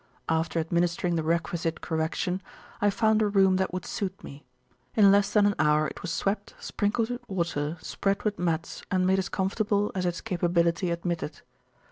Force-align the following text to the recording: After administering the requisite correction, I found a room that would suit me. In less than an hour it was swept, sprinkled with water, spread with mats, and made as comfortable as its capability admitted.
After 0.27 0.59
administering 0.59 1.15
the 1.15 1.21
requisite 1.21 1.79
correction, 1.81 2.41
I 2.81 2.89
found 2.89 3.21
a 3.21 3.27
room 3.27 3.57
that 3.57 3.71
would 3.71 3.85
suit 3.85 4.23
me. 4.23 4.47
In 4.95 5.11
less 5.11 5.31
than 5.31 5.45
an 5.45 5.53
hour 5.59 5.85
it 5.87 6.01
was 6.01 6.11
swept, 6.11 6.55
sprinkled 6.59 7.11
with 7.11 7.29
water, 7.29 7.77
spread 7.81 8.23
with 8.23 8.39
mats, 8.39 8.81
and 8.89 9.05
made 9.05 9.19
as 9.19 9.29
comfortable 9.29 9.91
as 9.93 10.07
its 10.07 10.19
capability 10.19 10.89
admitted. 10.89 11.41